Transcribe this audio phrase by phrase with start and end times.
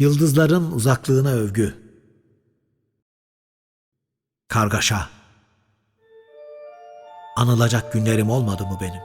[0.00, 1.74] Yıldızların uzaklığına övgü.
[4.48, 5.08] Kargaşa.
[7.36, 9.02] Anılacak günlerim olmadı mı benim?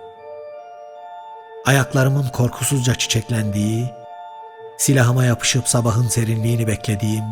[1.65, 3.89] Ayaklarımın korkusuzca çiçeklendiği,
[4.77, 7.25] silahıma yapışıp sabahın serinliğini beklediğim,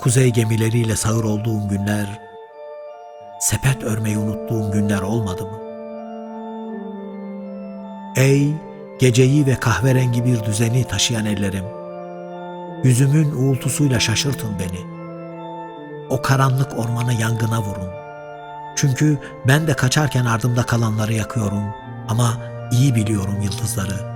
[0.00, 2.20] kuzey gemileriyle sağır olduğum günler,
[3.40, 5.58] sepet örmeyi unuttuğum günler olmadı mı?
[8.16, 8.54] Ey
[9.00, 11.81] geceyi ve kahverengi bir düzeni taşıyan ellerim,
[12.84, 14.92] yüzümün uğultusuyla şaşırtın beni.
[16.10, 17.90] O karanlık ormanı yangına vurun.
[18.76, 19.18] Çünkü
[19.48, 21.62] ben de kaçarken ardımda kalanları yakıyorum
[22.08, 22.36] ama
[22.72, 24.12] iyi biliyorum yıldızları.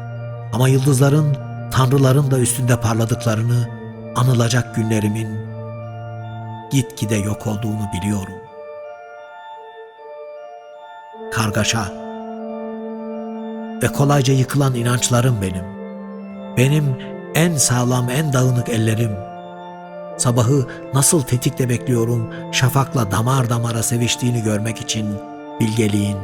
[0.52, 1.36] Ama yıldızların,
[1.70, 3.68] tanrıların da üstünde parladıklarını,
[4.16, 5.28] anılacak günlerimin
[6.70, 8.34] gitgide yok olduğunu biliyorum.
[11.32, 11.92] Kargaşa
[13.82, 15.64] ve kolayca yıkılan inançlarım benim.
[16.56, 19.10] Benim en sağlam, en dağınık ellerim.
[20.16, 25.06] Sabahı nasıl tetikle bekliyorum, şafakla damar damara seviştiğini görmek için
[25.60, 26.16] bilgeliğin.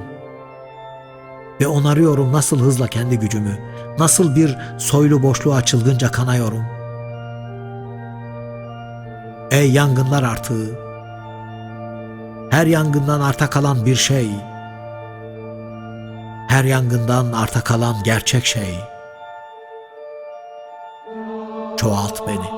[1.61, 3.59] Ve onarıyorum nasıl hızla kendi gücümü,
[3.99, 6.65] nasıl bir soylu boşluğa çılgınca kanıyorum.
[9.51, 10.79] Ey yangınlar artığı,
[12.51, 14.31] her yangından arta kalan bir şey,
[16.49, 18.92] her yangından arta kalan gerçek şey.
[21.83, 22.51] Çoğalt beni.